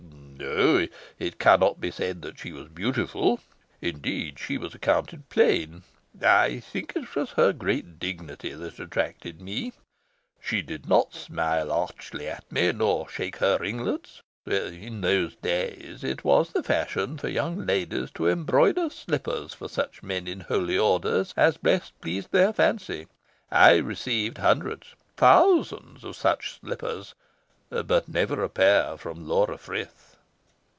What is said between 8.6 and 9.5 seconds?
attracted